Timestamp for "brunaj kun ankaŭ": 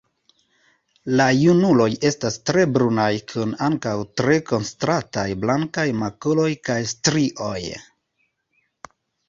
2.77-3.93